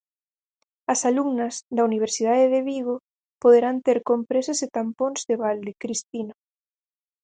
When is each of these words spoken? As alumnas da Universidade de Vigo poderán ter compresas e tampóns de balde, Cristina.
As 0.93 0.99
alumnas 1.11 1.53
da 1.75 1.85
Universidade 1.89 2.45
de 2.53 2.61
Vigo 2.69 2.95
poderán 3.43 3.75
ter 3.85 3.97
compresas 4.11 4.57
e 4.65 4.67
tampóns 4.77 5.19
de 5.29 5.35
balde, 5.43 5.71
Cristina. 5.81 6.35